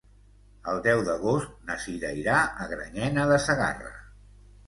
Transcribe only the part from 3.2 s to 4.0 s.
de Segarra.